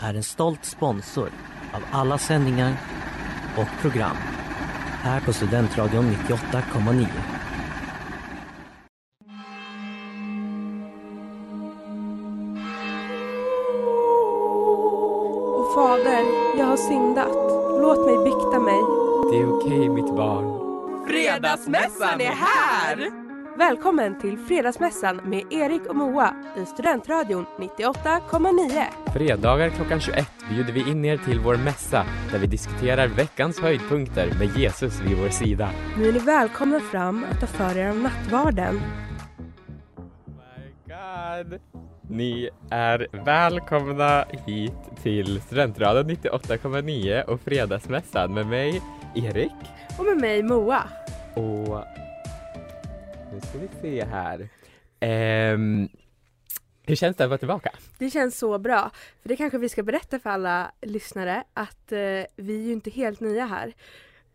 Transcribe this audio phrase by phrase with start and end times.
[0.00, 1.30] är en stolt sponsor
[1.72, 2.76] av alla sändningar
[3.56, 4.16] och program
[5.02, 7.06] här på Studentradion 98,9.
[15.56, 16.24] Och fader,
[16.58, 17.32] jag har syndat.
[17.80, 18.80] Låt mig bikta mig.
[19.30, 20.60] Det är okej mitt barn.
[21.06, 23.19] Fredagsmässan är här!
[23.58, 29.12] Välkommen till Fredagsmässan med Erik och Moa i Studentradion 98,9.
[29.12, 34.32] Fredagar klockan 21 bjuder vi in er till vår mässa där vi diskuterar veckans höjdpunkter
[34.38, 35.70] med Jesus vid vår sida.
[35.98, 38.80] Nu är ni välkomna fram att ta för er av nattvarden.
[40.26, 41.60] my god!
[42.02, 48.82] Ni är välkomna hit till Studentradion 98,9 och Fredagsmässan med mig,
[49.14, 49.52] Erik.
[49.98, 50.82] Och med mig Moa.
[51.34, 51.84] Och
[53.32, 54.48] nu ska vi se här.
[55.00, 55.88] Ehm,
[56.86, 57.70] hur känns det att vara tillbaka?
[57.98, 58.90] Det känns så bra.
[59.22, 61.98] För det kanske vi ska berätta för alla lyssnare att eh,
[62.36, 63.72] vi är ju inte helt nya här.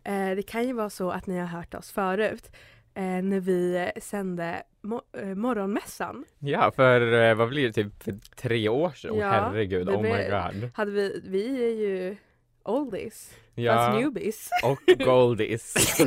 [0.04, 2.52] Eh, det kan ju vara så att ni har hört oss förut
[2.94, 6.26] eh, när vi eh, sände mo- eh, morgonmässan.
[6.40, 9.16] Ja, för eh, vad blir det, typ för tre år sedan?
[9.18, 10.70] Ja, herregud, oh my god.
[10.74, 12.16] Hade vi, vi är ju
[12.64, 14.50] oldies, fast Ja, newbies.
[14.64, 15.98] och goldies.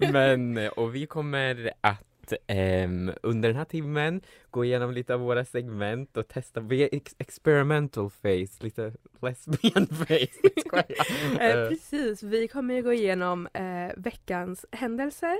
[0.12, 2.07] Men, och vi kommer att
[2.46, 8.10] ehm, under den här timmen gå igenom lite av våra segment och testa, ex- experimental
[8.10, 10.38] face, lite lesbian face.
[11.40, 15.38] Eh, Eh, precis, vi kommer ju gå igenom eh, veckans händelser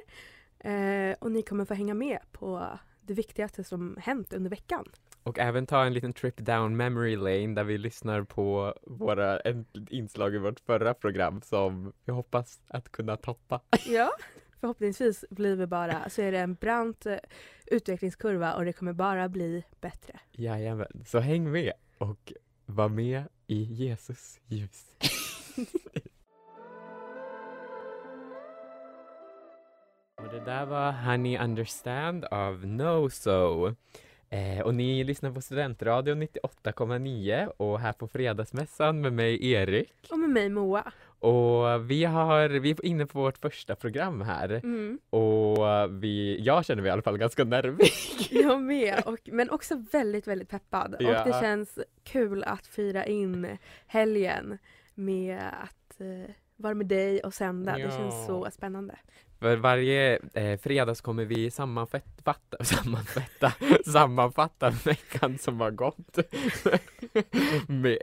[0.61, 4.85] eh, och ni kommer få hänga med på det viktigaste som hänt under veckan.
[5.23, 9.41] Och även ta en liten trip down memory lane där vi lyssnar på våra
[9.91, 13.61] inslag i vårt förra program som vi hoppas att kunna toppa.
[13.87, 14.11] Ja,
[14.61, 17.17] förhoppningsvis blir vi bara, så är det en brant eh,
[17.67, 20.21] utvecklingskurva och det kommer bara bli bättre.
[20.33, 22.33] Jajamän, så häng med och
[22.67, 24.87] var med i Jesus ljus.
[30.17, 33.75] och det där var Honey Understand av No So.
[34.31, 39.93] Eh, och ni lyssnar på Studentradion 98,9 och här på Fredagsmässan med mig Erik.
[40.11, 40.93] Och med mig Moa.
[41.21, 45.59] Och vi, har, vi är inne på vårt första program här Mm, och
[46.03, 47.89] vi, jag känner mig i alla fall ganska nervig.
[48.31, 50.97] jag med, och, men också väldigt, väldigt peppad.
[50.99, 51.21] Ja.
[51.23, 54.59] Och det känns kul att fira in helgen
[54.95, 57.73] med att eh, vara med dig och sända.
[57.73, 57.91] Det Ja.
[57.91, 58.99] känns så spännande.
[59.41, 63.53] För varje eh, fredags kommer vi sammanfatta, sammanfatta,
[63.87, 66.19] sammanfatta veckan som har gått.
[67.69, 67.99] med,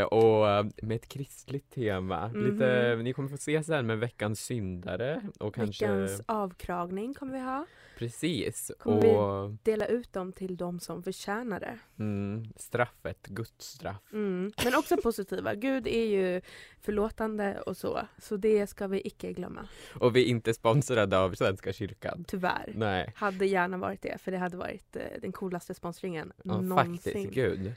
[0.00, 2.28] eh, och med ett kristligt tema.
[2.34, 3.04] Lite, Mhm.
[3.04, 7.66] ni kommer få se sen med veckans syndare och kanske Veckans avkragning kommer vi ha.
[8.00, 8.70] Precis.
[8.78, 11.78] Kommer vi- och Dela ut dem till de som förtjänar det.
[11.98, 14.12] mm, straffet, Guds straff.
[14.12, 14.52] Mm.
[14.64, 15.54] Men också positiva.
[15.54, 16.40] Gud är ju
[16.80, 18.00] förlåtande och så.
[18.18, 19.68] Så det ska vi icke glömma.
[20.00, 22.24] Och vi är inte sponsrade av Svenska kyrkan.
[22.28, 22.72] Tyvärr.
[22.74, 26.94] Nej, Hade gärna varit det, för det hade varit eh, den coolaste sponsringen ja, någonsin.
[26.98, 27.72] faktiskt, gud.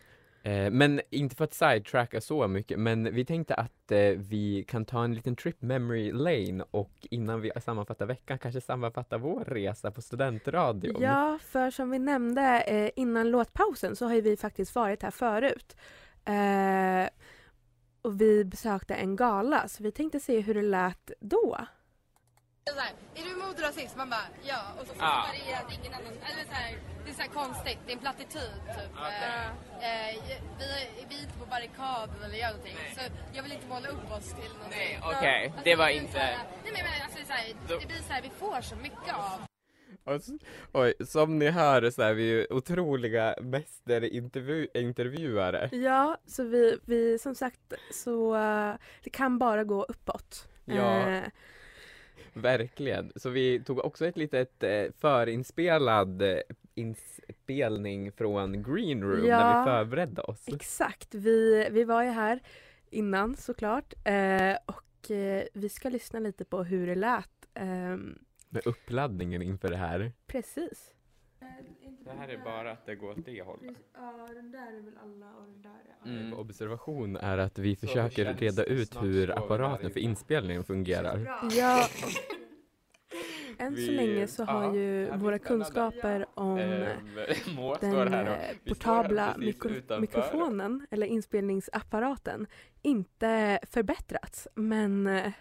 [0.46, 4.86] Eh, men inte för att sidetracka så mycket, men vi tänkte att eh, vi kan
[4.86, 9.92] ta en liten trip memory lane och innan vi sammanfattar veckan kanske sammanfatta vår resa
[9.92, 11.02] på studentradion.
[11.02, 15.12] Ja, för som vi nämnde eh, innan låtpausen så har ju vi faktiskt varit här
[15.12, 15.78] förut.
[16.26, 17.10] Eh,
[18.02, 21.58] och vi besökte en gala, så vi tänkte se hur det lät då.
[22.72, 23.98] Så här, är du emot rasism?
[23.98, 24.62] Man bara ja.
[24.80, 25.04] Och så Ja.
[25.04, 26.14] svarar det att ingen annan...
[26.14, 28.98] Eller så här, det är så här konstigt, det är en plattityd typ.
[28.98, 29.52] Eh, eh,
[30.60, 32.76] vi, är- vi är inte på barrikaden eller gör någonting.
[32.96, 33.02] Så
[33.34, 34.80] jag vill inte måla upp oss till någonting.
[34.80, 37.88] Nej, okej, det var inte- här, nej men men alltså det, är så här, det
[37.88, 39.42] blir så här, vi får så mycket av
[40.06, 40.30] Och, s-
[40.74, 45.70] oj, som ni hör så är vi ju otroliga mästerintervjuare.
[45.72, 48.74] Ja, så vi, vi som sagt så eh,
[49.04, 50.48] det kan bara gå uppåt.
[50.66, 51.10] Ja.
[51.10, 51.24] Eh,
[52.34, 53.12] Verkligen.
[53.16, 56.38] Så vi tog också ett litet eh, förinspelad eh,
[56.76, 59.38] inspelning från Green Room Ja.
[59.40, 60.48] när vi förberedde oss.
[60.48, 62.40] Exakt, vi, vi var ju här
[62.90, 67.30] innan såklart eh, och eh, vi ska lyssna lite på hur det lät.
[67.54, 68.20] ehm,
[68.50, 70.12] Med uppladdningen inför det här.
[70.28, 70.90] precis.
[72.06, 73.76] Det här är bara att det går åt det hållet.
[73.94, 76.34] Ja, den där är väl alla och den där är Mm.
[76.34, 80.04] Observation är att vi Så försöker känns reda ut snart hur så apparaten för i-
[80.04, 81.40] inspelningen fungerar.
[81.52, 81.88] Ja,
[83.60, 85.40] än så Vi- länge så har ja, ju här blir våra spännande.
[85.66, 86.88] kunskaper om Ehm,
[87.56, 90.02] Moa den här eh, och vi står här portabla precis mikro- utanför.
[90.02, 92.48] mikrofonen eller inspelningsapparaten
[92.82, 94.48] inte förbättrats.
[94.56, 95.32] Men eh,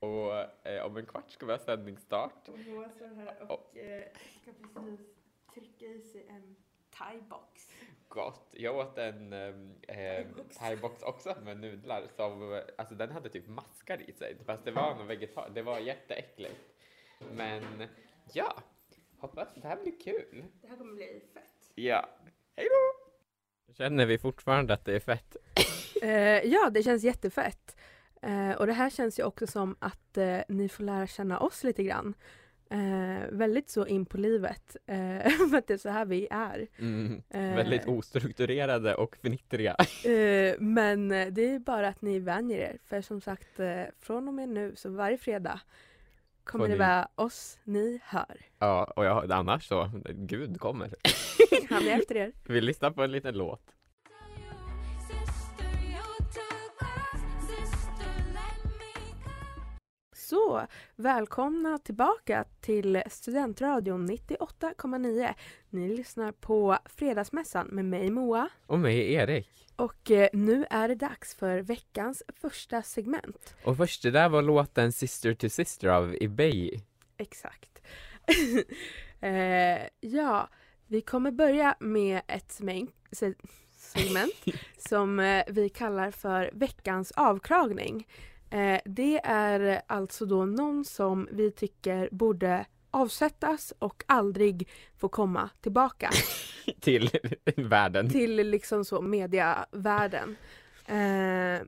[0.00, 2.48] Och eh, om en kvart ska vi ha sändningsstart.
[2.48, 4.02] Moa står här och eh,
[4.42, 5.00] ska precis
[5.54, 6.56] trycka i sig en
[6.98, 7.70] thaibox.
[8.08, 8.48] Gott.
[8.50, 10.26] Jag åt en eh,
[10.58, 14.36] thaibox också med nudlar som, alltså den hade typ maskar i sig.
[14.46, 16.74] Fast det var någon vegetar, det var jätteäckligt.
[17.32, 17.62] Men
[18.32, 18.62] ja,
[19.18, 20.44] hoppas det här blir kul.
[20.62, 21.72] Det här kommer bli fett.
[21.74, 22.08] Ja,
[22.56, 23.10] hej då!
[23.74, 25.36] Känner vi fortfarande att det är fett?
[26.02, 27.76] Eh, ja, det känns jättefett.
[28.22, 31.64] Eh, och det här känns ju också som att eh, ni får lära känna oss
[31.64, 32.14] lite grann.
[32.70, 34.76] Eh, väldigt så in på livet.
[34.86, 36.66] Eh, för att det är så här vi är.
[36.78, 37.22] Mm.
[37.30, 39.76] Eh, Väldigt ostrukturerade och fnittriga.
[40.04, 42.78] Eh, men det är bara att ni vänjer er.
[42.86, 43.60] För som sagt,
[44.00, 45.60] från och med nu så varje fredag
[46.44, 48.36] kommer det vara oss ni hör.
[48.58, 50.94] Ja, och jag, annars så, Gud kommer.
[51.70, 52.32] Han är efter er.
[52.48, 53.62] Vi lyssnar på en liten låt.
[60.30, 60.66] Så,
[60.96, 65.34] välkomna tillbaka till Studentradion 98,9.
[65.70, 68.48] Ni lyssnar på Fredagsmässan med mig Moa.
[68.66, 69.48] Och mig Erik.
[69.76, 73.54] Och eh, nu är det dags för veckans första segment.
[73.64, 76.80] Och först, det där var låten Sister to Sister av Ebay.
[77.16, 77.82] Exakt.
[79.20, 80.48] eh, ja,
[80.86, 82.52] vi kommer börja med ett
[83.76, 84.34] segment
[84.88, 88.06] som eh, vi kallar för veckans avkragning.
[88.50, 94.68] Eh, det är alltså då någon som vi tycker borde avsättas och aldrig
[94.98, 96.10] få komma tillbaka
[96.80, 97.10] till
[97.56, 98.10] världen.
[98.10, 100.36] till liksom så mediavärlden.
[100.86, 101.66] Eh,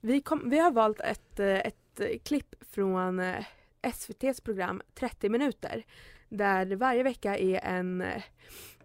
[0.00, 3.44] vi, kom, vi har valt ett, eh, ett klipp från eh,
[3.82, 5.84] SVTs program 30 minuter
[6.28, 8.00] där det varje vecka är en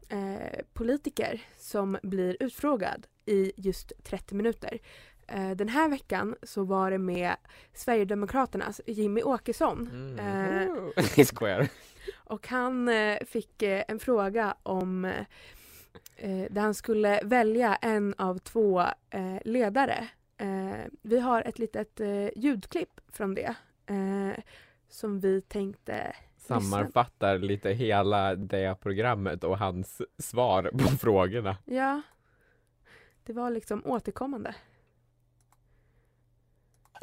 [0.10, 4.80] eh, politiker som blir utfrågad i just 30 minuter.
[5.28, 7.36] Eh, den här veckan så var det med
[7.74, 9.90] Sverigedemokraternas Jimmy Åkesson.
[10.20, 10.92] Eh, Mm.
[11.36, 11.70] Square.
[12.16, 15.26] och han eh, fick eh, en fråga om eh,
[16.16, 20.08] eh, där han skulle välja en av två eh, ledare.
[20.38, 23.56] Eh, vi har ett litet eh, ljudklipp från det
[23.86, 24.44] eh,
[24.90, 31.58] som vi tänkte Sammanfattar lite hela det programmet och hans svar på frågorna.
[31.66, 32.02] Ja,
[33.24, 34.56] det var liksom återkommande.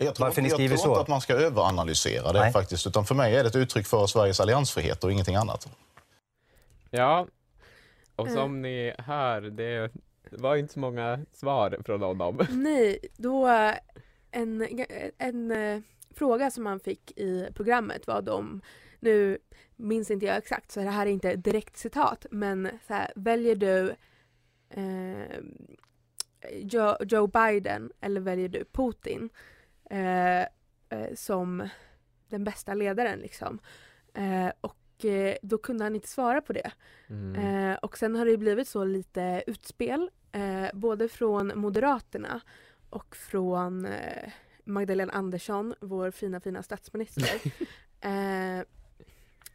[0.05, 0.89] Jag tror, Varför ni jag skriver tror så?
[0.91, 2.53] inte att man ska överanalysera det Nej.
[2.53, 2.87] faktiskt.
[2.87, 5.69] Utan för mig är det ett uttryck för Sveriges alliansfrihet och ingenting annat.
[6.91, 7.27] Ja,
[8.17, 8.35] och Eh.
[8.35, 9.91] som ni hör, det
[10.31, 12.47] var inte så många svar från honom.
[12.51, 13.47] Nej, då
[14.31, 14.69] en,
[15.19, 15.81] en eh,
[16.15, 18.61] fråga som man fick i programmet var de,
[19.01, 19.39] nu
[19.77, 23.56] minns inte jag exakt så det här är inte direkt citat, men så här, väljer
[23.56, 23.94] du
[24.71, 25.39] eh,
[26.53, 29.29] Joe, Joe Biden eller väljer du Putin
[29.93, 30.41] eh,
[30.89, 31.69] eh, som
[32.29, 33.58] den bästa ledaren liksom?
[34.15, 36.72] Eh, och eh, då kunde han inte svara på det.
[37.08, 37.34] Mm.
[37.34, 40.11] Eh, och sen har det blivit så lite utspel,
[40.75, 42.41] både från Moderaterna
[42.91, 43.89] och från
[44.65, 47.43] Magdalena Andersson, vår fina fina statsminister.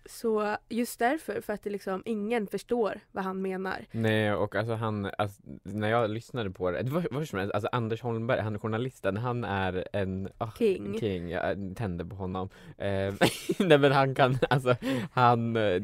[0.09, 3.85] så just därför, för att det liksom ingen förstår vad han menar.
[3.91, 7.53] Nej, och alltså han, alltså, när jag lyssnade på det, det var, var som helst,
[7.53, 10.99] alltså Anders Holmberg, han är journalisten, han är en ah, King.
[10.99, 12.49] king, jag tände på honom.
[12.77, 13.13] Eh,
[13.59, 14.75] nej men han kan, alltså
[15.11, 15.81] han eh,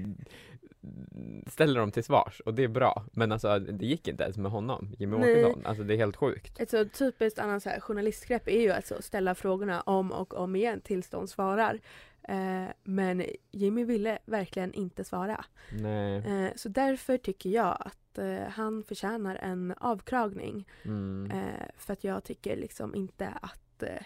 [1.48, 3.06] ställer dem till svars och det är bra.
[3.12, 5.46] Men alltså det gick inte ens med honom, Jimmie Nej.
[5.46, 5.66] Åkesson.
[5.66, 6.60] Alltså det är helt sjukt.
[6.60, 10.82] Ett så typiskt här, journalistgrepp är ju att så ställa frågorna om och om igen
[10.82, 11.80] tills de svarar.
[12.28, 15.46] Eh, men Jimmy ville verkligen inte svara.
[15.72, 16.16] Nej.
[16.18, 20.68] Eh, så därför tycker jag att eh, han förtjänar en avkragning.
[20.84, 21.32] Mm.
[21.32, 24.04] Eh, för att jag tycker liksom inte att eh,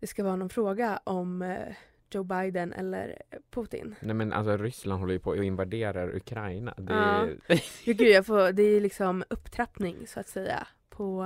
[0.00, 1.74] det ska vara någon fråga om eh,
[2.10, 3.94] Joe Biden eller Putin.
[4.00, 6.74] Nej men alltså Ryssland håller ju på och invaderar Ukraina.
[6.76, 6.98] Det Ja.
[6.98, 7.36] är,
[7.84, 11.24] Jo, gud, jag får, det är liksom upptrappning så att säga på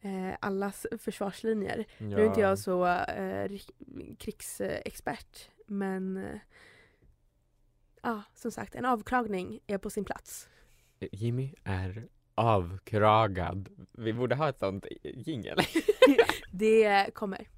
[0.00, 1.84] eh, allas försvarslinjer.
[1.98, 2.04] Ja.
[2.06, 6.28] Nu är inte jag så eh, ri- krigsexpert men
[8.02, 10.48] ja, som sagt en avklagning är på sin plats.
[11.12, 13.68] Jimmy är avkragad.
[13.92, 15.58] Vi borde ha ett sånt jingel.
[16.52, 17.48] Det kommer.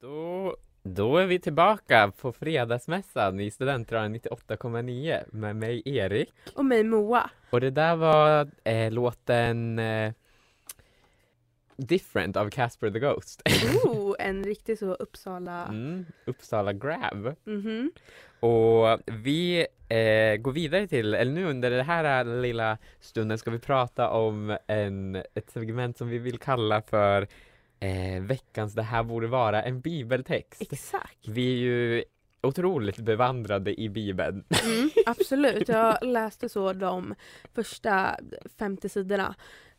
[0.00, 0.56] Då,
[0.94, 6.32] då är vi tillbaka på fredagsmässan i Studentradion 98,9 med mig Erik.
[6.54, 7.30] Och mig Moa.
[7.50, 10.12] Och det där var eh, låten eh,
[11.76, 13.42] Different av Casper the Ghost.
[13.84, 15.66] Oh, en riktig så Uppsala.
[15.66, 17.34] Mm, Uppsala Grab.
[17.44, 17.92] Mhm.
[18.40, 23.58] Och vi eh, går vidare till, eller nu under den här lilla stunden ska vi
[23.58, 27.28] prata om en, ett segment som vi vill kalla för
[27.80, 30.62] eh, veckans Det här borde vara en bibeltext.
[30.72, 31.28] Exakt.
[31.28, 32.04] Vi är ju
[32.40, 34.44] otroligt bevandrade i bibeln.
[34.64, 35.68] Mm, absolut.
[35.68, 37.14] Jag läste så de
[37.54, 38.18] första
[38.58, 39.34] 50 sidorna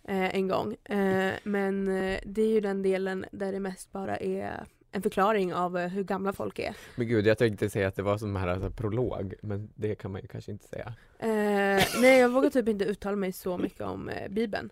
[0.08, 0.76] eh, en gång.
[0.84, 5.54] Eh, men eh, det är ju den delen där det mest bara är en förklaring
[5.54, 6.76] av eh, hur gamla folk är.
[6.96, 10.12] Men gud, jag tänkte säga att det var som här alltså, prolog, men det kan
[10.12, 10.94] man ju kanske inte säga.
[11.20, 14.70] Eh, nej, jag vågar typ inte uttala mig så mycket om eh, Bibeln.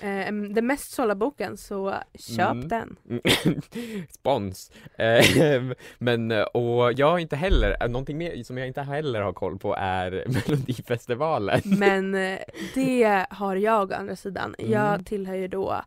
[0.00, 2.68] Eh, den mest sålda boken, så köp Mm.
[2.68, 2.96] den.
[4.10, 4.70] Spons.
[4.98, 5.62] Eh,
[5.98, 9.74] men, och jag inte heller, eh, någonting mer som jag inte heller har koll på
[9.78, 10.10] är
[10.48, 11.60] Melodifestivalen.
[11.64, 12.38] Men eh,
[12.74, 14.54] det har jag å andra sidan.
[14.58, 14.72] Mm.
[14.72, 15.82] Jag tillhör ju då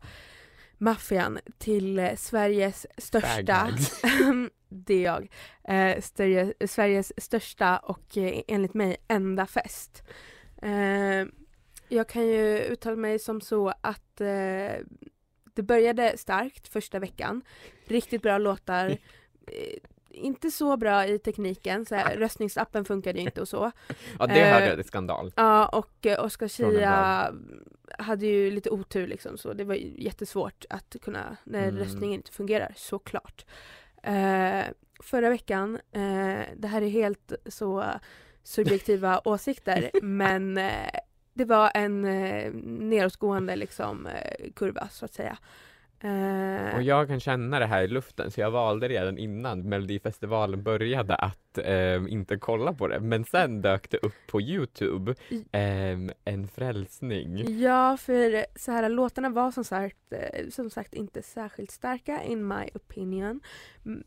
[0.78, 3.68] maffian till eh, Sveriges största,
[4.68, 5.28] det är jag,
[5.68, 10.02] eh, större, Sveriges största och eh, enligt mig enda fest.
[10.62, 11.26] Eh,
[11.88, 14.72] jag kan ju uttala mig som så att eh,
[15.54, 17.42] det började starkt första veckan.
[17.86, 18.98] Riktigt bra låtar.
[20.14, 23.72] Eh, inte så bra i tekniken, så här, röstningsappen funkade ju inte och så.
[24.18, 25.32] Ja, det hörde Eh, jag, det är skandal.
[25.36, 27.32] Ja, och eh, Oscar Schia
[27.98, 31.78] hade ju lite otur liksom så det var jättesvårt att kunna när Mm.
[31.78, 33.44] röstningen inte fungerar, såklart.
[34.02, 34.64] Eh,
[35.02, 37.84] förra veckan, eh, det här är helt så
[38.42, 40.90] subjektiva åsikter men eh,
[41.34, 45.38] det var en eh, nedåtgående liksom, eh, kurva så att säga.
[46.04, 50.62] Eh, Och jag kan känna det här i luften så jag valde redan innan Melodifestivalen
[50.62, 53.00] började att eh, inte kolla på det.
[53.00, 55.14] Men sen dök det upp på Youtube
[55.52, 57.58] eh, en frälsning.
[57.60, 62.48] Ja, för så här, låtarna var som sagt, eh, som sagt inte särskilt starka in
[62.48, 63.40] my opinion.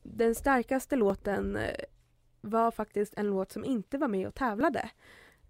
[0.04, 1.64] Den starkaste låten eh,
[2.42, 4.90] var faktiskt en låt som inte var med och tävlade.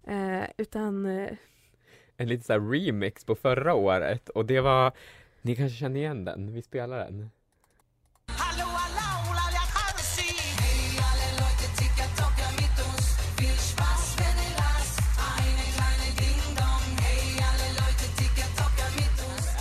[0.06, 1.06] Eh, utan
[2.16, 4.92] En liten så remix på förra året och det var
[5.48, 6.52] ni kanske känner igen den?
[6.52, 7.30] Vi spelar den.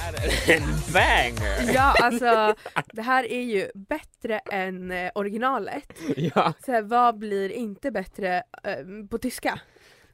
[0.08, 0.64] Är det en
[0.94, 1.74] banger?
[1.74, 2.56] ja, alltså
[2.94, 5.94] det här är ju bättre än eh, originalet.
[6.18, 6.54] Ja.
[6.66, 9.60] Så här, vad blir inte bättre eh, på tyska?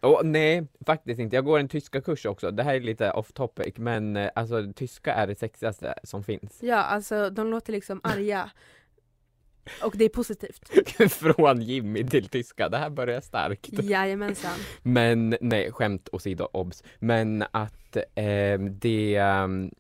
[0.03, 1.35] Och, nej, faktiskt inte.
[1.35, 2.51] Jag går en tyska kurs också.
[2.51, 6.59] Det här är lite off topic, men eh, alltså tyska är det sexigaste som finns.
[6.61, 8.51] Ja, alltså de låter liksom arga.
[9.83, 10.69] Och det är positivt.
[11.11, 12.69] Från Jimmy till tyska.
[12.69, 13.69] Det här börjar starkt.
[13.83, 14.59] Jajamensan.
[14.81, 16.83] Men nej, skämt åsido, obs.
[16.99, 19.71] Men att eh, det ehm,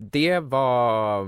[0.00, 1.24] det var,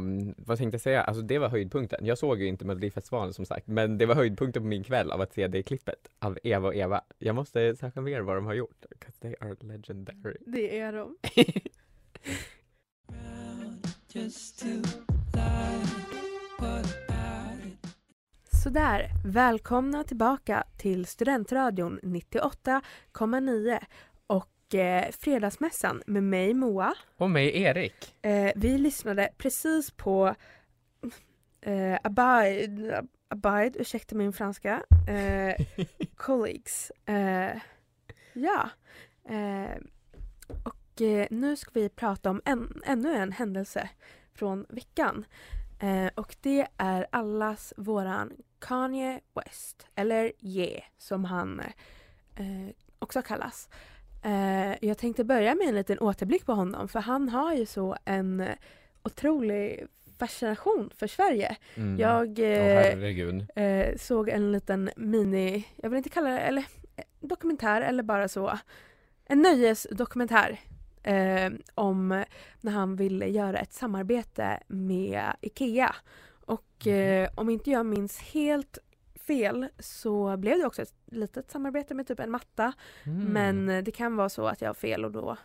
[0.47, 2.07] vad tänkte jag säga, alltså det var höjdpunkten.
[2.07, 5.21] Jag såg ju inte Melodifestivalen som sagt, men det var höjdpunkten på min kväll av
[5.21, 7.01] att se det klippet av Eva och Eva.
[7.19, 10.37] Jag måste söka mer vad de har gjort, 'cause they are legendary.
[10.47, 11.17] Det är de.
[18.63, 24.10] Sådär, välkomna tillbaka till Studentradion 98,9 och
[24.75, 26.95] eh, Fredagsmässan med mig Moa.
[27.17, 28.15] Och mig Erik.
[28.23, 30.35] Eh, vi lyssnade precis på
[31.61, 35.67] eh, Abide, Abide, ursäkta min franska, eh,
[36.17, 36.93] Colleagues.
[37.07, 37.61] Eh,
[38.33, 38.71] ja.
[39.29, 39.77] Eh,
[40.65, 43.91] och eh, nu ska vi prata om en, ännu en händelse
[44.35, 45.25] från veckan.
[46.15, 51.63] Och det är allas våran Kanye West, eller Ye som han
[52.99, 53.69] också kallas.
[54.23, 57.97] Eh, jag tänkte börja med en liten återblick på honom för han har ju så
[58.05, 58.55] en eh,
[59.03, 59.87] otrolig
[60.19, 61.57] fascination för Sverige.
[61.75, 61.99] Mm.
[61.99, 66.65] Jag eh, eh, såg en liten mini, jag vill inte kalla det, eller
[66.97, 68.59] eh, dokumentär eller bara så,
[69.25, 70.61] en nöjesdokumentär
[71.03, 72.25] eh, om
[72.61, 75.95] när han ville göra ett samarbete med IKEA.
[76.45, 78.79] Och eh, om inte jag minns helt
[79.31, 82.73] fel så blev det också ett litet samarbete med typ en matta.
[83.05, 83.25] Mm.
[83.25, 85.37] Men eh, det kan vara så att jag har fel och då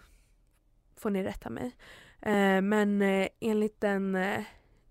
[0.96, 1.75] får ni rätta mig.
[2.22, 4.44] Eh, men eh, enligt den eh,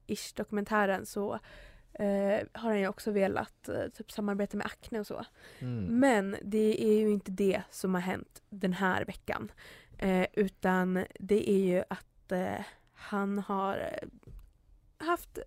[0.06, 1.34] Ish-dokumentären så
[1.92, 5.24] eh, har han ju också velat eh, typ samarbeta med Acne och så.
[5.58, 5.84] Mm.
[5.84, 9.52] Men det är ju inte det som har hänt den här veckan.
[10.32, 12.32] Utan det är ju att
[12.94, 14.00] han har
[14.98, 15.38] haft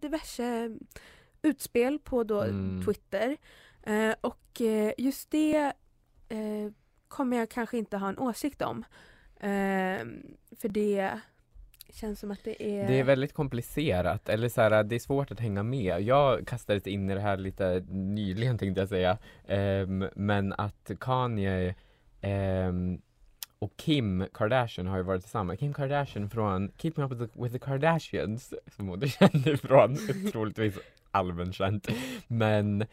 [0.00, 0.76] diverse
[1.42, 2.84] utspel på då Mm.
[2.84, 3.36] Twitter.
[3.82, 5.72] Eh, och eh, just det
[6.28, 6.72] eh,
[7.08, 8.84] kommer jag kanske inte ha en åsikt om.
[9.40, 10.06] Eh,
[10.56, 11.10] för det
[11.92, 12.88] känns som att det är...
[12.88, 16.00] Det är väldigt komplicerat, eller så här, det är svårt att hänga med.
[16.00, 19.18] Jag kastades in i det här lite nyligen tänkte jag säga.
[19.48, 21.74] Ehm, men att Kanye
[22.20, 23.00] ehm,
[23.60, 25.60] och Kim Kardashian har ju varit tillsammans.
[25.60, 29.96] Kim Kardashian från Keeping Up with the, with the Kardashians, som hon är känd ifrån,
[30.32, 30.78] troligtvis
[31.10, 31.88] allmänt känt.
[32.26, 32.84] Men,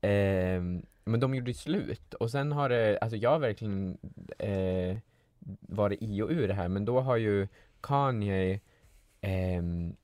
[0.00, 3.98] ehm, men de gjorde slut och sen har det, alltså jag har verkligen
[4.38, 4.96] eh,
[5.60, 7.48] varit i och ur det här, men då har ju
[7.80, 8.60] Kanye
[9.20, 9.96] ehm,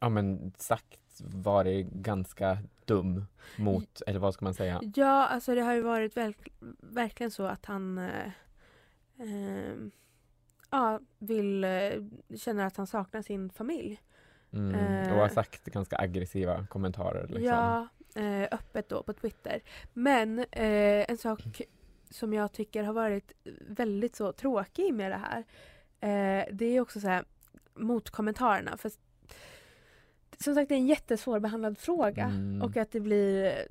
[0.00, 3.24] ja men sagt varit ganska dum
[3.58, 4.80] mot, eller vad ska man säga?
[4.94, 6.48] Ja, alltså det har ju varit verk,
[6.80, 8.30] verkligen så att han eh,
[9.18, 9.90] ehm,
[10.70, 11.90] ja, vill, eh,
[12.36, 14.00] känner att han saknar sin familj.
[14.52, 17.44] Mm, och har sagt ganska aggressiva kommentarer liksom.
[17.44, 19.60] Ja, eh, öppet då på Twitter.
[19.92, 21.40] Men eh, en sak
[22.10, 23.32] som jag tycker har varit
[23.68, 25.44] väldigt så tråkig med det här.
[26.00, 27.24] Eh, det är också så här
[27.74, 28.76] motkommentarerna.
[28.76, 28.90] För
[30.38, 32.62] som sagt det är en jättesvårbehandlad fråga Mm.
[32.62, 33.66] och att det blir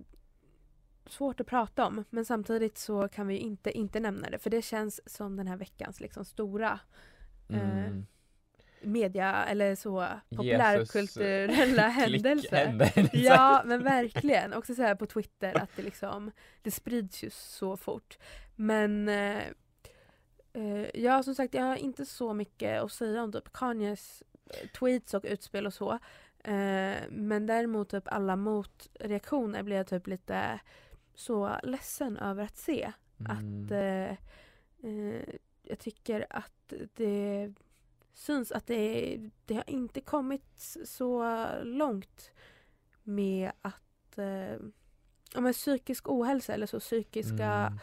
[1.08, 2.04] svårt att prata om.
[2.10, 5.58] Men samtidigt så kan vi inte inte nämna det för det känns som den här
[5.58, 6.80] veckans liksom stora
[7.50, 8.06] eh, Mm.
[8.82, 12.50] media eller så populärkulturella händelser.
[12.50, 13.10] Klickhändelser.
[13.14, 14.54] Ja men verkligen.
[14.54, 16.32] Också så här på Twitter att det liksom
[16.62, 18.18] Det sprids ju så fort.
[18.56, 19.38] Men eh,
[20.54, 24.68] eh, Ja som sagt jag har inte så mycket att säga om typ Kanyes eh,
[24.80, 26.00] tweets och utspel och så.
[26.48, 30.60] Eh, men däremot typ alla motreaktioner blir jag typ lite
[31.16, 32.92] så ledsen över att se.
[33.26, 33.72] Att Mm.
[33.72, 34.18] eh,
[34.84, 35.22] eh,
[35.64, 37.54] jag tycker att det
[38.14, 42.32] syns att det, det har inte kommit så långt
[43.04, 44.58] med att eh,
[45.42, 47.78] men psykisk ohälsa eller så psykiska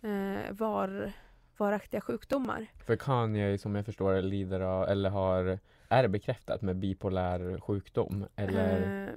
[0.00, 0.46] Mm.
[0.46, 1.12] eh, var,
[1.56, 2.66] varaktiga sjukdomar.
[2.86, 5.58] För Kanye som jag förstår lider av, eller har,
[5.92, 8.26] är det bekräftat med bipolär sjukdom?
[8.36, 9.14] Eller Eh,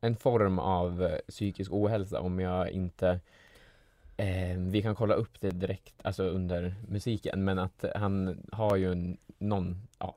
[0.00, 3.20] en form av eh, psykisk ohälsa om jag inte
[4.16, 8.92] eh, vi kan kolla upp det direkt, alltså under musiken, men att han har ju
[8.92, 10.16] en, någon, ja,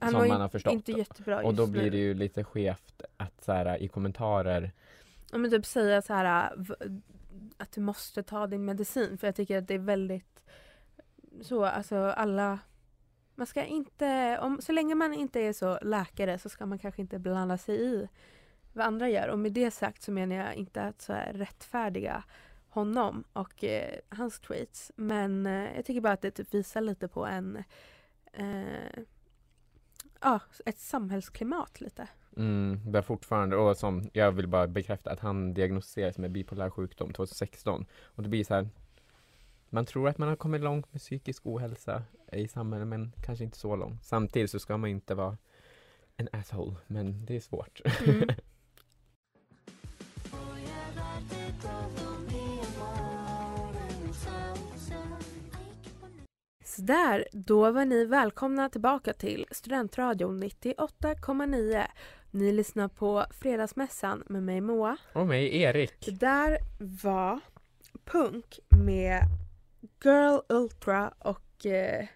[0.00, 0.72] han som man har förstått.
[0.72, 1.90] inte jättebra och då blir nu.
[1.90, 4.72] det ju lite skevt att så här, i kommentarer
[5.32, 6.52] Ja, men typ säga så här
[7.56, 10.42] att du måste ta din medicin för jag tycker att det är väldigt
[11.42, 12.58] så, alltså alla
[13.36, 17.02] man ska inte, om, så länge man inte är så läkare så ska man kanske
[17.02, 18.08] inte blanda sig i
[18.72, 19.28] vad andra gör.
[19.28, 22.24] Och med det sagt så menar jag inte att så här rättfärdiga
[22.68, 24.92] honom och eh, hans tweets.
[24.96, 27.64] Men eh, jag tycker bara att det typ visar lite på en
[28.32, 29.02] eh,
[30.20, 32.08] ja, ett samhällsklimat lite.
[32.36, 37.12] Mm, där fortfarande, och som jag vill bara bekräfta att han diagnostiserades med bipolär sjukdom
[37.12, 38.68] 2016 och det blir så här
[39.76, 43.58] man tror att man har kommit långt med psykisk ohälsa i samhället men kanske inte
[43.58, 44.04] så långt.
[44.04, 45.36] Samtidigt så ska man inte vara
[46.16, 47.80] en asshole men det är svårt.
[48.06, 48.28] Mm.
[56.64, 61.86] Sådär, då var ni välkomna tillbaka till Studentradion 98,9.
[62.30, 64.96] Ni lyssnar på Fredagsmässan med mig Moa.
[65.12, 66.06] Och mig Erik.
[66.06, 67.40] Det där var
[68.04, 69.45] Punk med
[70.06, 72.06] Girl Ultra och eh,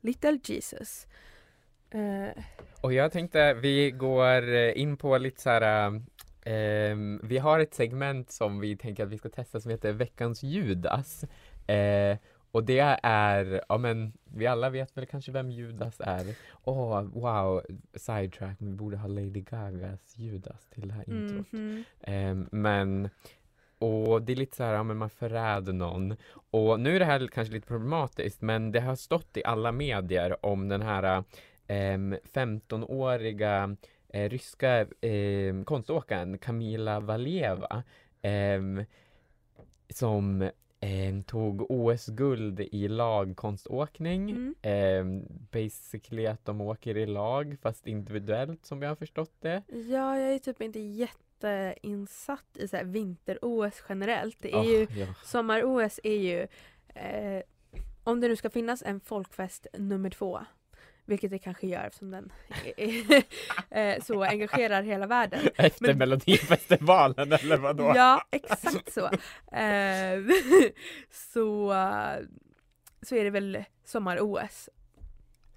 [0.00, 1.06] Little Jesus.
[1.90, 2.42] Eh,
[2.80, 6.00] Och jag tänkte vi går eh, in på lite så här
[6.44, 10.42] ehm, Vi har ett segment som vi tänker att vi ska testa som heter Veckans
[10.42, 11.24] Judas.
[11.66, 12.16] Eh,
[12.50, 16.36] och det är, ja men vi alla vet väl kanske vem Judas är.
[16.64, 17.62] Åh, wow,
[17.94, 21.52] sidetrack, vi borde ha Lady Gagas Judas till det här introt.
[21.52, 21.84] mhm.
[22.00, 23.08] Ehm, men
[23.78, 26.16] och det är lite så här, ja men man förräder någon.
[26.50, 30.46] Och nu är det här kanske lite problematiskt men det har stått i alla medier
[30.46, 31.24] om den här
[31.66, 33.76] ehm, 15-åriga
[34.08, 37.82] eh, ryska eh, konståkaren Kamila Valieva
[38.22, 38.84] ehm,
[39.88, 44.30] som eh, tog OS-guld i lagkonståkning.
[44.30, 44.54] Mm.
[44.62, 49.62] Eh, basically att de åker i lag fast individuellt som jag har förstått det.
[49.68, 50.80] Ja, jag är typ inte
[51.42, 54.36] jätteinsatt i så vinter-OS generellt.
[54.40, 55.06] Det är Åh, ju, ja.
[55.24, 56.46] sommar-OS är ju,
[56.94, 57.42] eh,
[58.04, 60.40] om det nu ska finnas en folkfest nummer två,
[61.04, 62.32] vilket det kanske gör eftersom den
[63.70, 65.40] eh, så engagerar hela världen.
[65.56, 67.92] Efter Men- Melodifestivalen eller vadå?
[67.96, 69.06] Ja, exakt så.
[69.56, 70.20] Eh,
[71.10, 71.74] så,
[73.02, 74.68] så är det väl sommar-OS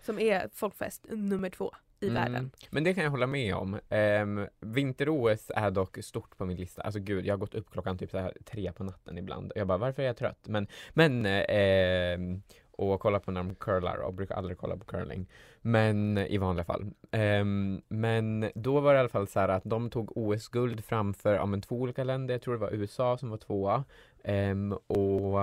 [0.02, 2.35] som är folkfest nummer två i världen.
[2.35, 3.79] Mm, Men det kan jag hålla med om.
[3.89, 6.81] Um, Vinter-OS är dock stort på min lista.
[6.81, 9.51] Alltså gud, jag har gått upp klockan typ så här tre på natten ibland.
[9.55, 10.47] Jag bara, varför är jag trött?
[10.47, 15.27] Men, men ehm, och kolla på när de curlar och brukar aldrig kolla på curling.
[15.62, 16.91] Men i vanliga fall.
[17.12, 21.33] Ehm, men då var det i alla fall så här att de tog OS-guld framför
[21.33, 22.33] ja, men två olika länder.
[22.33, 23.83] Jag tror det var USA som var tvåa.
[24.23, 25.41] Ehm, och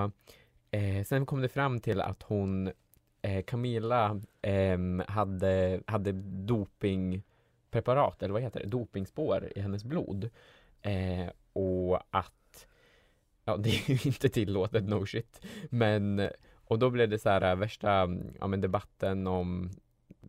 [0.71, 2.71] eh, sen kom det fram till att hon
[3.27, 10.31] eh, Camilla eh, hade, hade dopingpreparat, eller vad heter det, dopingspår i hennes blod.
[10.83, 12.67] Eh, och att,
[13.45, 15.41] ja det är ju inte tillåtet, no shit.
[15.71, 18.09] Men, och då blev det så här eh, värsta
[18.41, 19.71] ja, men debatten om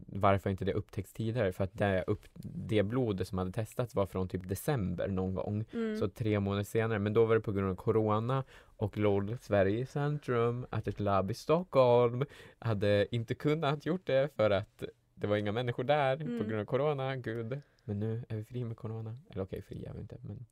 [0.10, 1.52] varför inte det upptäcks tidigare.
[1.54, 5.66] För att det, upp, det blodet som hade testats var från typ december någon gång.
[5.74, 5.98] Mm.
[5.98, 8.44] Så tre månader senare, men då var det på grund av Corona
[8.78, 12.26] och LOL Sverige Centrum att ett labb i Stockholm
[12.60, 14.84] hade inte kunnat gjort det för att
[15.16, 16.40] det var inga människor där Mm.
[16.40, 17.62] på grund av Corona, gud.
[17.84, 19.18] Men nu är vi fri med Corona.
[19.30, 20.46] Eller okej, fri är vi inte, men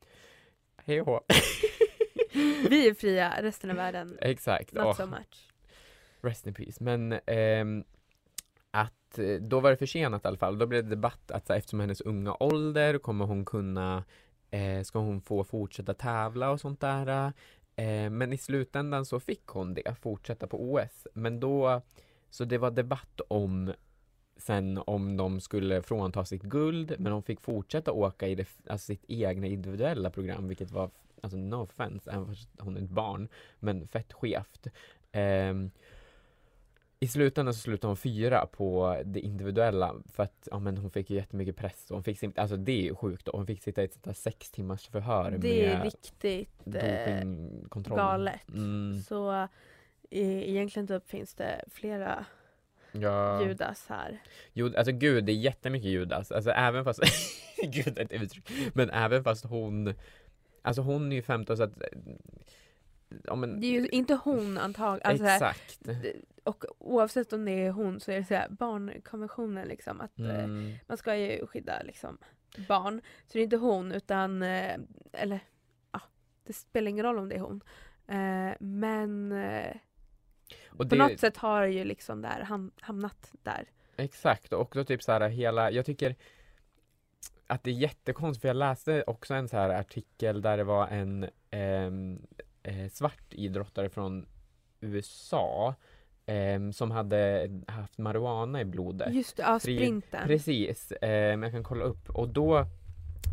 [0.78, 1.26] hej och.
[2.70, 4.74] Vi är fria, resten av världen Exakt.
[4.74, 5.50] not Åh, so much.
[6.22, 6.84] Rest in peace.
[6.84, 7.84] Men ehm,
[8.76, 10.58] att eh, då var det försenat i alla fall.
[10.58, 14.04] Då blev det debatt att så eftersom hennes unga ålder kommer hon kunna,
[14.52, 17.34] eh, ska hon få fortsätta tävla och sånt där.
[17.76, 21.08] Eh, men i slutändan så fick hon det, fortsätta på OS.
[21.14, 21.82] Men då,
[22.30, 23.74] så det var debatt om
[24.38, 28.86] sen om de skulle frånta sitt guld, men hon fick fortsätta åka i det, alltså
[28.86, 30.90] sitt egna individuella program, vilket var,
[31.22, 33.28] alltså no offense, även fast hon är ett barn,
[33.60, 34.68] men fett skevt.
[35.12, 35.72] Ehm,
[37.06, 41.10] i slutändan så slutade hon fyra på det individuella för att ja, men hon fick
[41.10, 41.86] ju jättemycket press.
[41.90, 43.28] Och hon fick, sin- alltså det är ju sjukt.
[43.28, 46.50] Och hon fick sitta i ett sånt där sex timmars förhör Det är med riktigt
[46.66, 47.98] eh, dopingkontroll.
[47.98, 48.50] galet.
[48.54, 49.48] Mm, Så eh,
[50.50, 52.26] egentligen typ finns det flera
[52.92, 53.44] ja.
[53.48, 54.22] Judas här.
[54.54, 56.32] Jo, alltså gud, det är jättemycket Judas.
[56.32, 57.00] Alltså även fast,
[57.64, 58.50] gud det är ett uttryck.
[58.74, 59.94] Men även fast hon,
[60.62, 61.82] alltså hon är ju 15 så att,
[63.24, 65.10] ja men Det är ju inte hon antagligen.
[65.12, 65.80] Alltså, här, exakt.
[66.46, 70.02] Och oavsett om det är hon så är det så här, barnkonventionen liksom.
[70.02, 70.74] Att eh, Mm.
[70.88, 72.18] man ska ju skydda liksom
[72.68, 73.02] barn.
[73.28, 74.78] Så det är inte hon utan, eh,
[75.14, 75.40] eller
[75.92, 76.02] ja,
[76.44, 77.62] det spelar ingen roll om det är hon.
[78.08, 79.76] Eh, men eh,
[80.68, 83.66] Och på det, något sätt har det ju liksom där ham- hamnat där.
[83.98, 86.16] Exakt, och då typ så här hela, jag tycker
[87.48, 90.88] att det är jättekonstigt för jag läste också en så här artikel där det var
[90.88, 92.22] en ehm,
[92.64, 94.26] eh, svart idrottare från
[94.80, 95.76] USA
[96.26, 99.14] ehm, som hade haft marijuana i blodet.
[99.14, 100.28] Just det, ja, sprinten.
[100.28, 102.66] Precis, ehm, jag kan kolla upp och då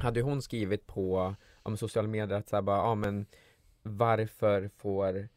[0.03, 3.27] hade hon skrivit på om sociala medier att så här bara, ja men
[3.83, 5.29] varför får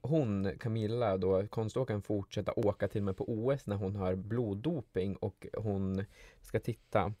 [0.00, 5.16] hon, Camilla då, konståkaren, fortsätta åka till och med på OS när hon har bloddoping
[5.16, 6.04] och hon
[6.40, 7.12] ska titta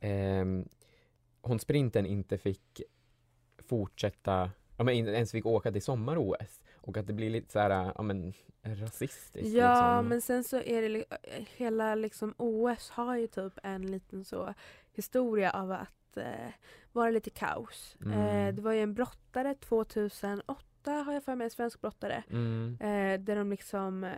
[0.00, 0.68] ehm,
[1.40, 2.82] hon sprinten inte fick
[3.58, 7.92] fortsätta, ja men ens fick åka till sommar-OS och att det blir lite så här,
[7.96, 9.40] ja men rasistiskt Ja,
[10.00, 10.08] liksom.
[10.08, 11.04] men sen så är det li-
[11.56, 14.54] hela liksom OS har ju typ en liten så
[14.92, 16.50] historia av att eh,
[16.92, 17.96] vara lite kaos.
[18.04, 18.18] Mm.
[18.18, 22.22] Eh, det var ju en brottare 2008 har jag för mig, en svensk brottare.
[22.30, 22.76] Mm.
[22.80, 24.10] Eh, där de liksom eh,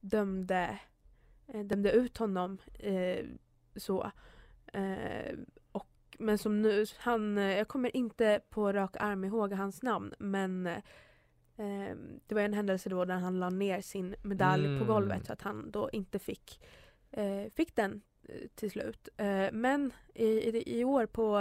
[0.00, 0.78] dömde,
[1.46, 3.24] eh, dömde ut honom eh,
[3.76, 4.10] så.
[4.72, 5.34] Eh,
[5.72, 10.14] och, men som nu, han, eh, jag kommer inte på rak arm ihåg hans namn
[10.18, 10.68] men
[11.56, 14.86] eh, det var en händelse då där han la ner sin medalj på Mm.
[14.86, 16.60] golvet så att han då inte fick,
[17.10, 19.08] eh, fick den eh, till slut.
[19.16, 21.36] Eh, men i, i, i år på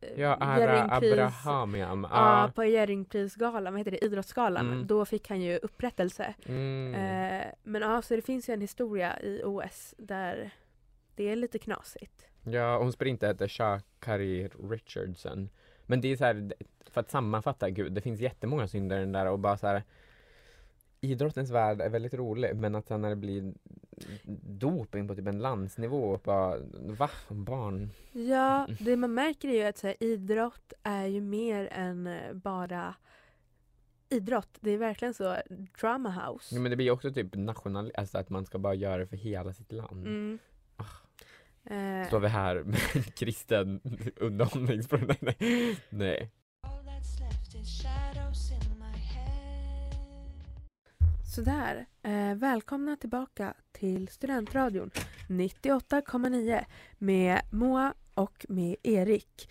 [0.00, 2.06] eh, Ja, Ara Abrahamian.
[2.10, 4.66] Ja, Ah, på Jerringprisgalan, vad heter det, Idrottsgalan.
[4.72, 4.86] Mm.
[4.86, 6.34] Då fick han ju upprättelse.
[6.46, 6.94] mm.
[6.94, 10.50] Eh, men ja, så det finns ju en historia i OS där
[11.14, 12.26] det är lite knasigt.
[12.44, 15.48] Ja, hon sprinter heter Shakari Richardson.
[15.90, 16.52] Men det är så här,
[16.90, 19.82] för att sammanfatta, gud, det finns jättemånga synder i den där och bara så här
[21.00, 23.54] Idrottens värld är väldigt rolig men att sen när det blir
[24.46, 26.58] doping på typ en landsnivå bara,
[26.98, 27.10] va?
[27.28, 27.90] Barn?
[28.12, 32.32] Ja, det man märker är ju att så här, idrott är ju mer än eh,
[32.32, 32.94] bara
[34.08, 34.58] idrott.
[34.60, 35.36] Det är verkligen så
[35.80, 36.54] drama house.
[36.54, 39.16] Ja, men det blir också typ national, alltså att man ska bara göra det för
[39.16, 40.06] hela sitt land.
[40.06, 40.38] Mm.
[41.70, 43.80] Eh, Står vi här med en kristen
[44.16, 45.16] underhållningsprogram?
[45.90, 46.30] Nej.
[51.34, 54.90] Sådär, eh, välkomna tillbaka till Studentradion
[55.28, 56.64] 98,9
[56.98, 59.50] med Moa och med Erik.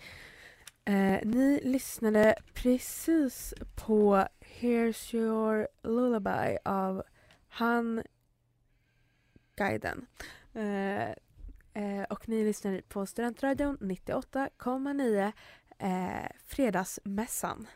[0.84, 4.26] Eh, ni lyssnade precis på
[4.60, 7.02] Here's your lullaby av
[7.48, 8.02] Han
[9.56, 10.06] Guiden.
[10.54, 11.14] Eh,
[11.80, 15.32] eh, och ni lyssnar på Studentradion 98,9
[15.78, 17.66] eh, Fredagsmässan.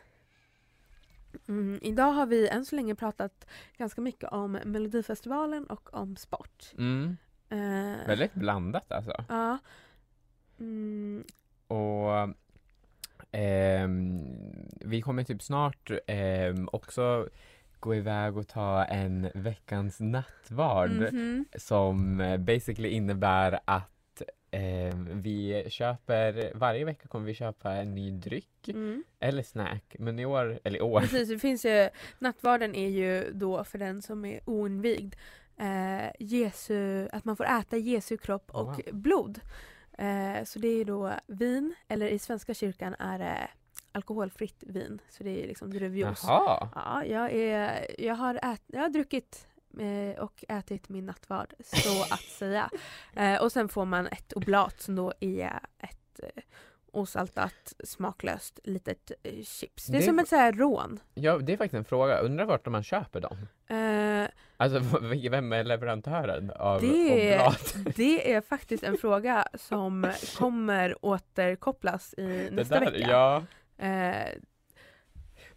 [1.47, 6.73] Mm, idag har vi än så länge pratat ganska mycket om Melodifestivalen och om sport.
[6.77, 7.17] Mm.
[7.49, 9.25] Eh, Väldigt blandat alltså.
[9.29, 9.57] Ja.
[10.59, 11.23] Mm,
[11.67, 12.35] Och
[13.31, 14.19] ehm,
[14.81, 17.29] vi kommer typ snart ehm, också
[17.79, 21.45] gå iväg och ta en veckans nattvard mhm.
[21.57, 23.94] som eh, basically innebär att
[24.55, 29.03] ehm, vi köper, varje vecka kommer vi köpa en ny dryck Mm.
[29.19, 29.95] eller snack.
[29.99, 31.89] Men i år, eller i år, Precis, det finns ju,
[32.19, 35.15] nattvarden är ju då för den som är oinvigd.
[35.57, 38.81] Eh, Jesu, att man får äta Jesu kropp och Wow.
[38.91, 39.39] blod.
[39.97, 43.47] Eh, så det är då vin, eller i Svenska kyrkan är det
[43.91, 45.01] alkoholfritt vin.
[45.09, 46.23] Så det är liksom druvjuice.
[46.27, 46.69] jaha.
[46.75, 49.47] Ja, jag, är, jag, har ät, jag har druckit
[49.79, 52.69] eh, och ätit min nattvard, så att säga.
[53.15, 56.43] Eh, och sen får man ett oblat som då är ett eh,
[56.91, 59.85] osaltat, smaklöst litet eh, chips.
[59.87, 60.99] Det är Det- som ett så här rån.
[61.13, 62.17] Ja, det är faktiskt en fråga.
[62.19, 63.37] Undrar vart man köper dem?
[63.67, 64.79] Eh, Alltså
[65.29, 67.75] vem är leverantören av Det är- oblat?
[67.95, 73.07] det är faktiskt en fråga som kommer återkopplas i nästa där, vecka.
[73.09, 73.43] Ja,
[73.77, 74.27] Eh,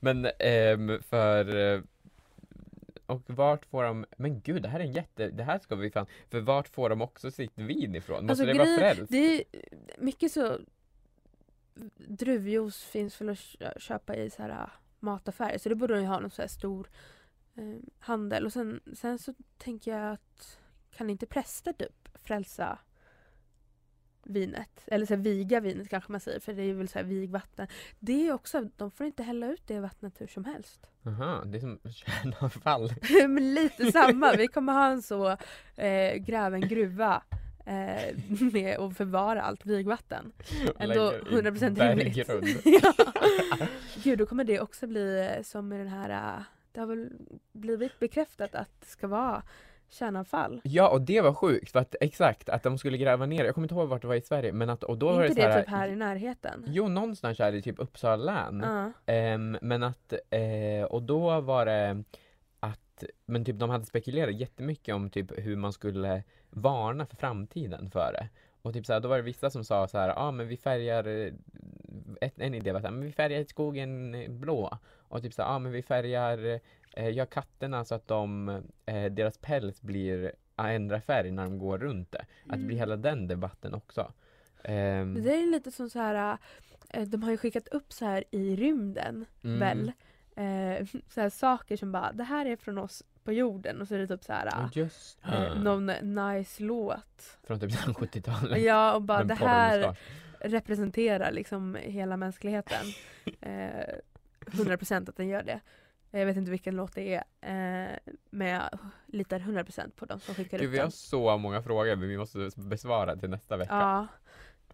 [0.00, 1.44] men ehm, för
[3.08, 5.90] och vart får de, men gud det här är en jätte, det här ska vi
[5.90, 8.26] fan, för vart får de också sitt vin ifrån?
[8.26, 9.12] Måste Alltså, det vara grejen- frälst?
[9.12, 9.44] det är
[9.98, 10.58] mycket så
[11.96, 14.68] druvjuice finns väl att kö- köpa i så här äh,
[15.00, 16.90] mataffärer så det borde de ju ha någon så här stor
[17.54, 17.62] eh,
[17.98, 20.58] handel och sen, sen så tänker jag att
[20.90, 22.78] kan inte präster typ frälsa
[24.28, 27.06] vinet eller så här, viga vinet kanske man säger för det är väl så här
[27.06, 27.66] vigvatten.
[27.98, 30.86] Det är också, de får inte hälla ut det vattnet hur som helst.
[31.06, 32.92] Aha, det är som kärnavfall.
[33.28, 35.28] Men lite samma, vi kommer ha en så
[35.76, 37.22] eh, gräva en gruva
[37.66, 38.16] eh,
[38.52, 40.32] med att förvara allt vigvatten.
[40.78, 42.62] Ändå Lägger i 100% rimligt.
[42.82, 42.92] ja.
[44.02, 47.10] Gud, då kommer det också bli som med den här, eh, det har väl
[47.52, 49.42] blivit bekräftat att det ska vara
[49.88, 50.60] kärnavfall.
[50.64, 53.64] Ja, och det var sjukt för att exakt att de skulle gräva ner, jag kommer
[53.64, 55.52] inte ihåg vart det var i Sverige, men att och då var inte det det,
[55.52, 56.64] så här, typ här i närheten?
[56.66, 58.60] Jo, någonstans här i typ Uppsala län.
[58.64, 59.12] Ja.
[59.12, 62.04] Ehm, men att, eh, och då var det
[62.60, 67.90] att, men typ de hade spekulerat jättemycket om typ hur man skulle varna för framtiden
[67.90, 68.28] för det.
[68.62, 70.48] Och typ så här, då var det vissa som sa så här, ja ah, men
[70.48, 71.32] vi färgar, eh,
[72.20, 74.78] ett, en idé var så här, men vi färgar skogen blå.
[75.08, 76.60] Och typ så här, ja ah, men vi färgar,
[76.96, 78.48] eh, gör katterna så att de,
[78.86, 82.26] eh, deras päls blir, ändrar färg när de går runt det.
[82.48, 84.12] Att det blir hela den debatten också.
[84.62, 86.38] Men Det är lite som så här,
[86.88, 89.58] eh, de har ju skickat upp så här i rymden mm.
[89.58, 89.92] väl,
[90.36, 93.94] eh, så här saker som bara, det här är från oss på jorden och så
[93.94, 97.38] är det typ så här Ja, Just eh, någon nice låt.
[97.42, 98.62] Från typ 70-talet.
[98.62, 99.96] Ja och bara det här
[100.40, 102.86] representerar liksom hela mänskligheten.
[103.40, 103.94] Eh,
[104.52, 105.60] 100% att den gör det.
[106.10, 107.96] Jag vet inte vilken låt det är eh,
[108.30, 110.92] men jag litar 100% på de som skickar Gud, ut vi har den.
[110.92, 113.74] så många frågor men vi måste besvara till nästa vecka.
[113.74, 114.06] Ja,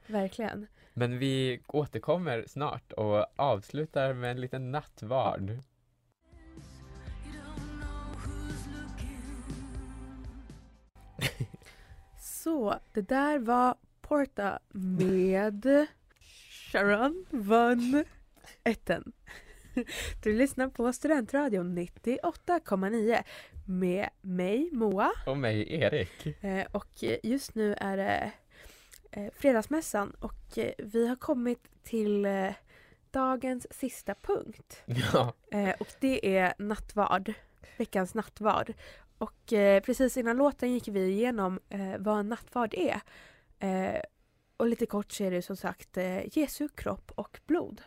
[0.07, 0.67] verkligen.
[0.93, 5.51] Men vi återkommer snart och avslutar med en liten nattvard.
[12.19, 15.87] Så, det där var Porta med
[16.73, 18.05] Sharon Van
[18.65, 19.13] Etten.
[20.23, 23.23] Du lyssnar på Studentradion 98,9
[23.67, 26.27] med mig Moa Och mig Erik.
[26.45, 28.33] eh, och just nu är det
[29.11, 32.27] eh, Fredagsmässan och eh, vi har kommit till
[33.11, 34.83] dagens sista punkt.
[35.13, 35.33] Ja,
[35.79, 37.33] och det är nattvard.
[37.77, 38.73] Veckans nattvard.
[39.19, 39.43] Och
[39.85, 41.61] precis innan låten gick vi igenom
[41.99, 43.01] vad en nattvard är.
[44.57, 45.99] Och lite kort så är det som sagt
[46.33, 47.83] Jesu kropp och blod.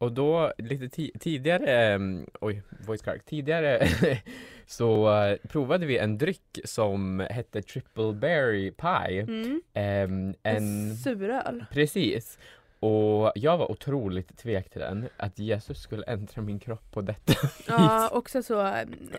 [0.00, 3.88] Och då lite ti- tidigare, um, oj, voice crack, tidigare
[4.66, 9.20] så eh, provade vi en dryck som hette Triple Berry Pie.
[9.22, 9.60] Mm.
[9.72, 11.64] En en, suröl.
[11.72, 12.38] precis.
[12.82, 17.32] Och jag var otroligt tvek till den, att Jesus skulle äntra min kropp på detta
[17.66, 18.60] Ja, också så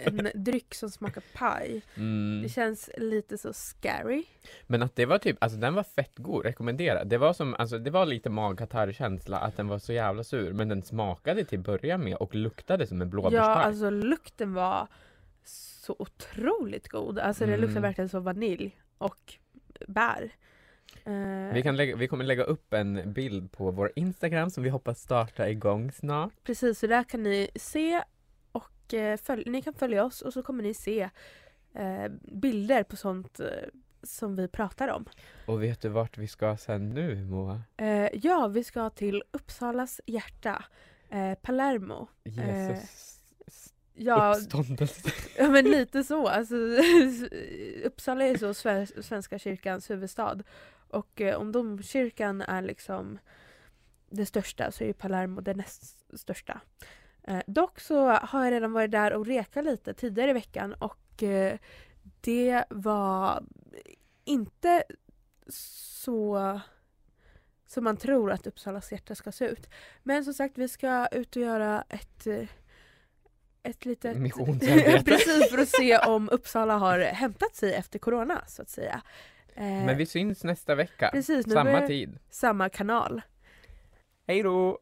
[0.06, 1.82] en dryck som smakar paj.
[1.96, 2.42] mm.
[2.44, 4.24] Det känns lite så scary.
[4.68, 7.08] Men att det var typ, alltså den var fett god, rekommenderad.
[7.08, 10.70] Det var som, alltså det var lite magkatarrkänsla att den var så jävla sur, men
[10.70, 13.64] den smakade till början med och luktade som en Ja, blåbärspaj.
[13.64, 14.88] alltså lukten var
[15.44, 17.20] så otroligt god.
[17.20, 17.66] Alltså det Mm.
[17.66, 19.34] luktar verkligen som vanilj och
[19.88, 20.32] bär.
[21.06, 24.70] Eh, Vi, kan lägga, vi kommer lägga upp en bild på vår Instagram som vi
[24.70, 26.34] hoppas starta igång snart.
[26.44, 28.04] Precis, så där kan ni se
[28.52, 31.10] och eh, följ, ni kan följa oss och så kommer ni se
[31.74, 33.46] eh, bilder på sånt eh,
[34.04, 35.06] som vi pratar om.
[35.46, 37.62] Och vet du vart vi ska sen nu Moa?
[37.78, 40.66] Eh, ja, vi ska till Uppsalas hjärta,
[41.42, 42.08] Palermo.
[42.24, 43.18] Jesus
[43.94, 44.36] Ja,
[45.38, 46.28] ja, men lite så.
[46.28, 46.56] Alltså,
[47.84, 50.38] Uppsala är så Sve- Svenska kyrkans huvudstad.
[50.92, 53.20] Och eh, om domkyrkan är liksom
[54.10, 56.62] det största så är ju Palermo det näst största.
[57.24, 61.24] Eh, dock så har jag redan varit där och rekat lite tidigare i veckan och
[61.24, 61.58] eh,
[62.22, 63.44] det var
[64.26, 64.84] inte
[65.48, 66.60] så
[67.68, 69.70] som man tror att Uppsalas hjärta ska se ut.
[70.04, 72.50] Men som sagt, vi ska ut och göra ett eh,
[73.64, 74.18] ett litet...
[74.18, 75.04] Missionsarbete.
[75.06, 79.02] Precis, för att se om Uppsala har hämtat sig efter corona så att säga.
[79.56, 82.18] Eh, Men vi syns nästa vecka, precis, nu samma tid.
[82.30, 83.22] Samma kanal.
[84.28, 84.78] Hej då!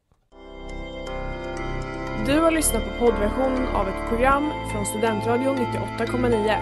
[2.25, 6.55] Du har lyssnat på poddversion av ett program från Studentradion 98,9.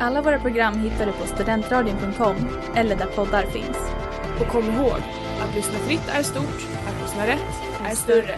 [0.00, 2.36] Alla våra program hittar du på studentradion.com
[2.76, 3.78] eller där poddar finns.
[4.40, 4.98] Och kom ihåg,
[5.40, 8.36] att lyssna fritt är stort, att lyssna rätt är större.